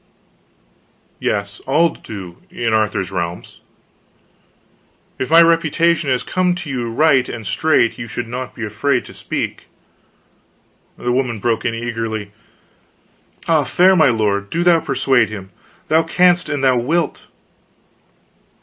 "Yes. 1.19 1.59
All 1.67 1.89
do, 1.89 2.37
in 2.49 2.73
Arthur's 2.73 3.11
realms." 3.11 3.59
"If 5.19 5.29
my 5.29 5.43
reputation 5.43 6.09
has 6.09 6.23
come 6.23 6.55
to 6.55 6.71
you 6.71 6.89
right 6.89 7.29
and 7.29 7.45
straight, 7.45 7.99
you 7.99 8.07
should 8.07 8.27
not 8.27 8.55
be 8.55 8.65
afraid 8.65 9.05
to 9.05 9.13
speak." 9.13 9.65
The 10.97 11.11
woman 11.11 11.37
broke 11.37 11.65
in, 11.65 11.75
eagerly: 11.75 12.31
"Ah, 13.47 13.63
fair 13.63 13.95
my 13.95 14.07
lord, 14.09 14.49
do 14.49 14.63
thou 14.63 14.79
persuade 14.79 15.29
him! 15.29 15.51
Thou 15.87 16.01
canst 16.01 16.49
an 16.49 16.61
thou 16.61 16.77
wilt. 16.77 17.27